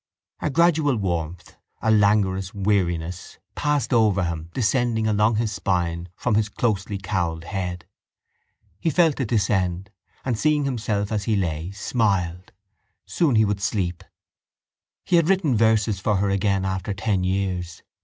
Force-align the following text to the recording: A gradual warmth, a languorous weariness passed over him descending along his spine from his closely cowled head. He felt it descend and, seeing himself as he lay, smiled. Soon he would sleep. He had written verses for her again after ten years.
A 0.39 0.49
gradual 0.49 0.95
warmth, 0.97 1.57
a 1.79 1.91
languorous 1.91 2.55
weariness 2.55 3.37
passed 3.53 3.93
over 3.93 4.23
him 4.23 4.49
descending 4.51 5.05
along 5.05 5.35
his 5.35 5.51
spine 5.51 6.09
from 6.15 6.33
his 6.33 6.49
closely 6.49 6.97
cowled 6.97 7.43
head. 7.43 7.85
He 8.79 8.89
felt 8.89 9.19
it 9.19 9.27
descend 9.27 9.91
and, 10.25 10.39
seeing 10.39 10.65
himself 10.65 11.11
as 11.11 11.25
he 11.25 11.35
lay, 11.35 11.69
smiled. 11.69 12.51
Soon 13.05 13.35
he 13.35 13.45
would 13.45 13.61
sleep. 13.61 14.03
He 15.05 15.17
had 15.17 15.29
written 15.29 15.55
verses 15.55 15.99
for 15.99 16.15
her 16.15 16.31
again 16.31 16.65
after 16.65 16.95
ten 16.95 17.23
years. 17.23 17.83